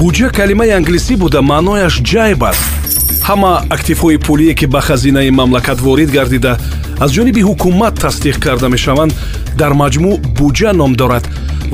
[0.00, 2.64] буҷа калимаи англисӣ буда маънояш ҷайб аст.
[3.28, 6.52] Ҳама активҳои пулие ки ба хазинаи мамлакат ворид гардида
[7.04, 9.12] аз ҷониби ҳукумат тасдиқ карда мешаванд
[9.60, 11.24] дар маҷмӯъ буҷа ном дорад.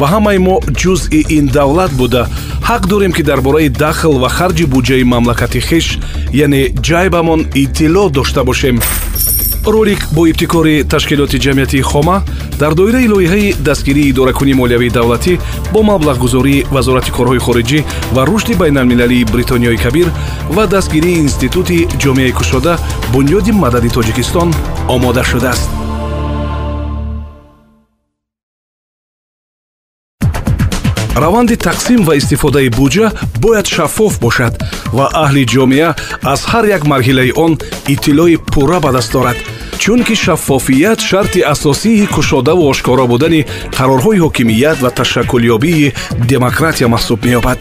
[0.00, 2.22] Ва ҳамаи мо ҷузъи ин давлат буда.
[2.68, 5.86] Ҳақ дорем ки дар бораи дахл ва харҷи буҷаи мамлакати хиш
[6.44, 8.76] яъне ҷайбамон иттилоъ дошта бошем
[9.66, 12.22] ролик бо ибтикори ташкилоти ҷамъияти хома
[12.58, 15.38] дар доираи лоиҳаи дастгирии идоракунии молиявии давлатӣ
[15.72, 17.80] бо маблағгузории вазорати корҳои хориҷӣ
[18.14, 20.08] ва рушди байналмилалии бритониёи кабир
[20.56, 22.78] ва дастгирии институти ҷомеаи кушода
[23.12, 24.48] бунёди мадади тоҷикистон
[24.88, 25.85] омода шудааст
[31.22, 33.06] раванди тақсим ва истифодаи буҷа
[33.42, 34.54] бояд шаффоф бошад
[34.96, 35.90] ва аҳли ҷомеа
[36.32, 37.52] аз ҳар як марҳилаи он
[37.94, 39.38] иттилои пурра ба даст дорад.
[39.82, 45.94] Чунки шаффофият шарти асосии кушодаву ошкоро будани қарорҳои ҳокимият ва ташаккулёбии
[46.32, 47.58] демократия маҳсуб меёбад.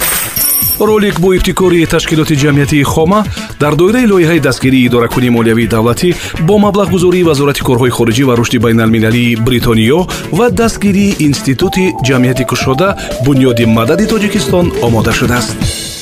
[0.80, 3.20] Ролик бо ибтикори ташкилоти ҷамъиятии хома
[3.59, 6.09] дар доираи лоиҳаи дастгирии идоракунии молиявии давлатӣ
[6.48, 10.00] бо маблағгузории вазорати корҳои хориҷӣ ва рушди байналмилалии бритониё
[10.38, 12.88] ва дастгирии институти ҷамъияти кушода
[13.26, 15.95] бунёди мадади тоҷикистон омода шудааст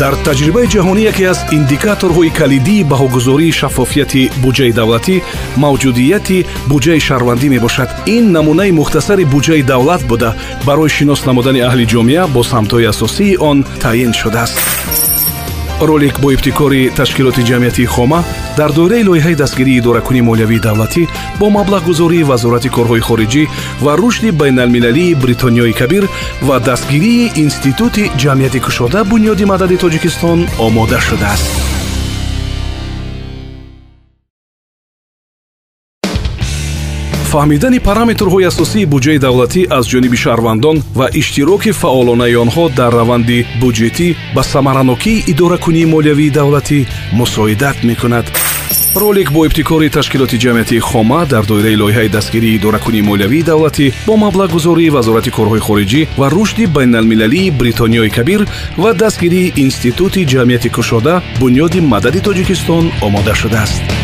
[0.00, 5.16] дар таҷрибаи ҷаҳонӣ яке аз индикаторҳои калидии баҳогузории шаффофияти буҷаи давлатӣ
[5.64, 6.38] мавҷудияти
[6.70, 7.88] буҷаи шаҳрвандӣ мебошад.
[8.16, 10.30] Ин намунаи мухтасари буҷаи давлат буда.
[10.66, 14.56] Барои шинос намудани аҳли ҷомеа бо самтҳои асосии он таъин шудааст.
[15.88, 18.20] Ролик бо ибтикори ташкилоти ҷамъияти хома
[18.56, 21.02] дар доираи лоиҳаи дастгирии идоракунии молиявии давлатӣ
[21.40, 23.42] бо маблағгузории вазорати корҳои хориҷӣ
[23.84, 26.04] ва рушди байналмилалии бритониёи кабир
[26.48, 31.50] ва дастгирии институти ҷамъияти кушода бунёди мадади тоҷикистон омода шудааст.
[37.32, 44.08] Фаҳмидани параметрҳои асосии буҷаи давлатӣ аз ҷониби шаҳрвандон ва иштироки фаъолонаи онҳо дар раванди буҷетӣ
[44.34, 46.78] ба самаранокии идоракунии молиявии давлатӣ
[47.20, 48.26] мусоидат мекунад
[48.96, 54.90] ролик бо ибтикори ташкилоти ҷамъиятии хома дар доираи лоиҳаи дастгирии идоракунии молиявии давлатӣ бо маблағгузории
[54.96, 58.40] вазорати корҳои хориҷӣ ва рушди байналмилалии бритониёи кабир
[58.82, 63.95] ва дастгирии институти ҷамъияти кушода бунёди мадади тоҷикистон омода шудааст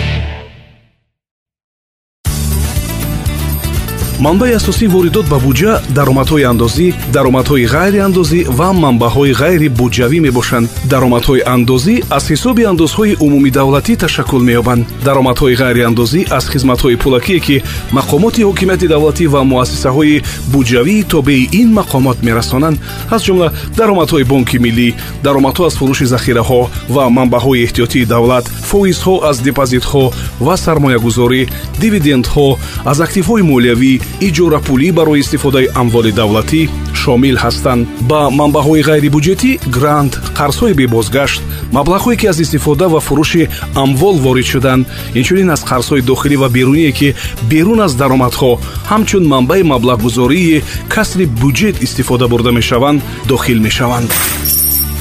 [4.23, 10.67] манбаи асосии воридот ба буҷа даромадҳои андозӣ даромадҳои ғайриандозӣ ва манбаъҳои ғайри буҷавӣ мебошанд.
[10.93, 14.87] Даромадҳои андозӣ аз ҳисоби андозҳои умумидавлатӣ ташаккул меёбанд.
[15.07, 17.57] Даромадҳои ғайриандозӣ аз хизматҳои пулакие ки
[17.99, 20.23] мақомоти ҳокимияти давлатӣ ва муассисаҳои
[20.53, 22.77] буҷавии тобеи ин мақомот мерасонанд.
[23.15, 24.89] Аз ҷумла даромадҳои бонки миллӣ
[25.27, 26.61] даромадҳо аз фурӯши захираҳо
[26.95, 30.05] ва манбаъҳои эҳтиётии давлат фоизҳо аз депозитҳо
[30.47, 31.43] ва сармоягузорӣ
[31.83, 32.49] дивидендҳо
[32.91, 36.63] аз активҳои молиявӣ иҷорапулӣ барои истифодаи амволи давлатӣ
[37.01, 37.87] шомил ҳастанд.
[38.11, 41.41] Ба манбаъҳои ғайрибуҷетӣ грант қарзҳои бебозгашт
[41.77, 43.43] маблағҳое ки аз истифода ва фурӯши
[43.83, 44.87] амвол ворид шуданд
[45.19, 47.15] инчунин аз қарзҳои дохилӣ ва беруние ки
[47.51, 48.53] берун аз даромадҳо
[48.91, 50.63] ҳамчун манбаи маблағгузории
[50.95, 54.11] касри бюҷет истифода бурда мешаванд дохил мешаванд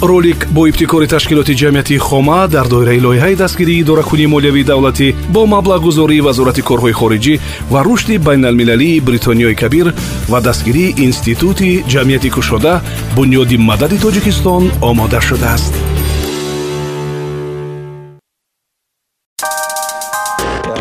[0.02, 6.22] ролик бо ибтикори ташкилоти ҷамъияти хома дар доираи лоиҳаи дастгирии идоракунии молиявии давлатӣ бо маблағгузории
[6.22, 7.40] вазорати корҳои хориҷӣ
[7.72, 9.94] ва рушди байналмилалии бритониёи кабир
[10.32, 12.82] ва дастгирии институти ҷамъияти кушода
[13.16, 15.74] бунёди мадади тоҷикистон омода шудааст.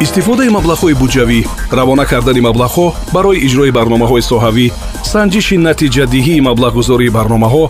[0.01, 1.39] Истифодаи маблағҳои буҷавӣ
[1.79, 4.67] равона кардани маблағҳо барои иҷрои барномаҳои соҳавӣ
[5.13, 7.65] санҷиши натиҷадиҳии маблағгузории барномаҳо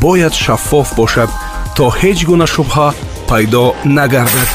[0.00, 1.30] бояд шаффоф бошад
[1.76, 2.88] то ҳеҷ гуна шубҳа
[3.28, 4.50] пайдо нагардад.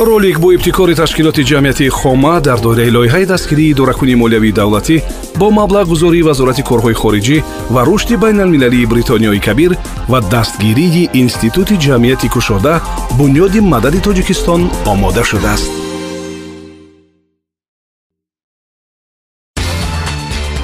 [0.00, 4.96] Ролик бо ибтикори ташкилоти ҷамъияти хома дар доираи лоиҳаи дастгирии идоракунии молиявии давлатӣ
[5.40, 7.38] бо маблағгузории вазорати корҳои хориҷӣ
[7.74, 9.72] ва рушди байналмилалии бритониёи кабир
[10.08, 12.74] ва дастгирии институти ҷамъияти кушода
[13.18, 14.60] бунёди мадади тоҷикистон
[14.92, 15.87] омода шудааст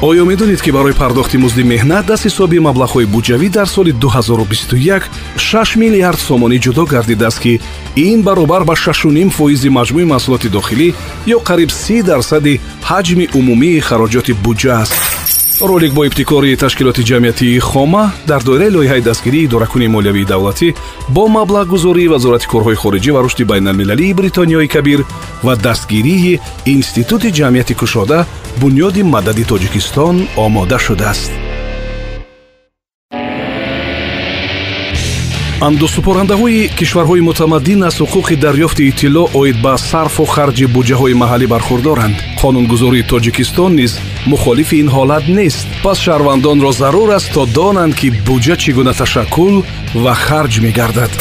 [0.04, 5.02] оё медонед ки барои пардохти музди меҳнат даст ҳисоби маблағҳои буҷавӣ дар соли 2021
[5.38, 7.60] 6 миллиард сомонӣ ҷудо гардидааст ки
[7.96, 10.88] ин баробар ба 6 фоизи маҷмӯи маҳсулоти дохилӣ
[11.34, 15.13] ё қариб 30 дарсади ҳаҷми умумии хароҷоти буҷа аст
[15.60, 20.74] ролик бо ибтикори ташкилоти ҷамъиятии хома дар доираи лоиҳаи дастгирии идоракунии молиявии давлатӣ
[21.08, 25.04] бо маблағгузории вазорати корҳои хориҷӣ ва рушди байналмилалии бритониёи кабир
[25.42, 28.26] ва дастгирии институти ҷамъияти кушода
[28.60, 31.32] бунёди мадади тоҷикистон омода шудааст.
[35.68, 43.06] Андозсупорандаҳои кишварҳои мутамаддин аз ҳуқуқи дарёфти иттилоъ оид ба сарфу харҷи буҷаҳои маҳаллӣ бархурдоранд қонунгузории
[43.12, 43.92] тоҷикистон низ
[44.26, 45.66] мухолифи ин ҳолат нест.
[45.84, 49.54] Пас шаҳрвандонро зарур аст то донанд ки буҷа чӣ гуна ташаккул
[50.04, 51.12] ва харҷ мегардад.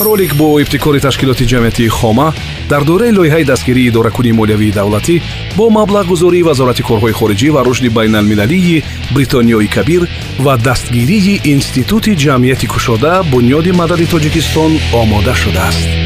[0.00, 2.34] Ролик бо ибтикори ташкилоти ҷамъиятии хома
[2.68, 5.22] дар дораи лоиҳаи дастгирии идоракунии молиявии давлатӣ
[5.56, 8.82] бо маблағгузории вазорати корҳои хориҷӣ ва рушди байналмилалии
[9.14, 10.02] бритониёи кабир
[10.44, 16.01] ва дастгирии институти ҷамъияти кушода бунёди мадади тоҷикистон омода шудааст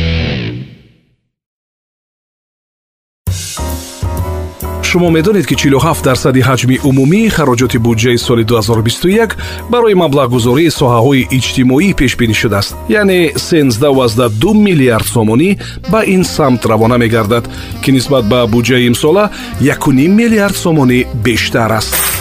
[4.96, 9.37] шумо медонед ки 47 дарсади ҳаҷми умумии хароҷоти буҷаи соли 2021
[9.70, 12.75] барои маблағгузории соҳаҳои иҷтимоӣ пешбинӣ шудааст.
[12.88, 15.50] Яъне 13 миллиард сомонӣ
[15.93, 17.44] ба ин самт равона мегардад
[17.82, 22.15] ки нисбат ба буҷаи имсола 1 миллиард сомонӣ бештар аст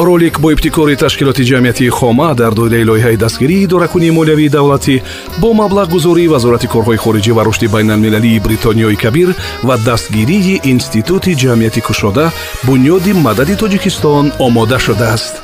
[0.00, 5.02] ролик бо ибтикори ташкилоти ҷамъиятии хома дар доираи лоиҳаи дастгирии идоракунии молиявии давлатӣ
[5.40, 9.28] бо маблағгузории вазорати корҳои хориҷӣ ва рушди байналмилалии бритониёи кабир
[9.62, 12.32] ва дастгирии институти ҷамъияти кушода
[12.66, 15.34] бунёди мадади тоҷикистон омода шудааст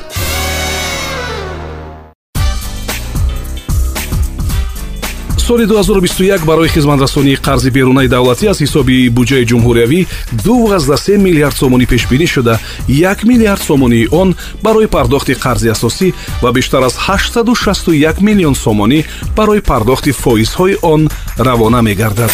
[5.47, 9.99] соли 2021 барои хизматрасонии қарзи берунаи давлатӣ аз ҳисоби буҷаи ҷумҳуриявӣ
[10.43, 12.59] 23 миллиард сомонӣ пешбинӣ шуда.
[12.89, 19.05] 1 миллиард сомонии он барои пардохти қарзи асосӣ ва бештар аз 861 миллион сомонӣ
[19.37, 22.31] барои пардохти фоизҳои он равона мегардад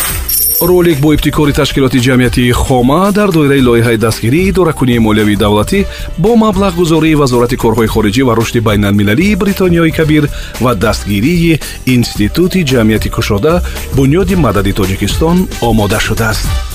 [0.62, 5.86] ролик бо ибтикори ташкилоти ҷамъиятии хома дар доираи лоиҳаи дастгирии идоракунии молиявии давлатӣ
[6.18, 10.24] бо маблағгузории вазорати корҳои хориҷӣ ва рушди байналмилалии бритониёи кабир
[10.62, 13.62] ва дастгирии институти ҷамъияти кушода
[13.98, 16.73] бунёди мадади тоҷикистон омода шудааст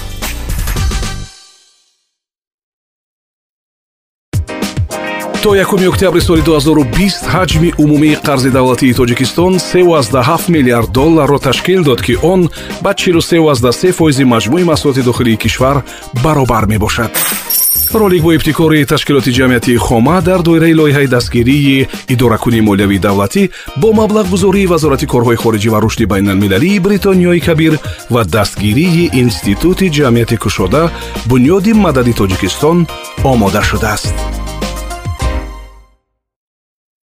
[5.48, 12.02] то 1 октябри соли 2020 ҳаҷми умумии қарзи давлатии тоҷикистон 37 миллиард долларро ташкил дод
[12.02, 12.50] ки он
[12.82, 15.84] ба 43 фоизи маҷмӯи маҳсулоти дохилии кишвар
[16.24, 17.10] баробар мебошад.
[17.94, 23.50] Ролик бо ибтикори ташкилоти ҷамъиятии хома дар доираи лоиҳаи дастгирии идоракунии молиявии давлатӣ
[23.80, 27.78] бо маблағгузории вазорати корҳои хориҷӣ ва рушди байналмилалии бритониёи кабир
[28.10, 30.82] ва дастгирии институти ҷамъияти кушода
[31.30, 32.76] бунёди мадади тоҷикистон
[33.32, 34.37] омода шудааст